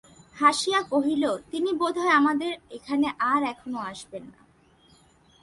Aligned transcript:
হাসিয়া 0.35 0.79
কহিল, 0.83 1.23
তিনি 1.51 1.69
বোধ 1.73 1.95
হয় 1.97 2.17
আমাদের 2.21 2.51
এখানে 2.71 3.07
আর 3.31 3.41
কখনো 3.49 3.77
আসবেন 3.91 4.23
না? 4.31 4.39